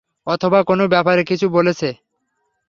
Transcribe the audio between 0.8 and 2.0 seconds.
ব্যাপারে কিছু বলেছে?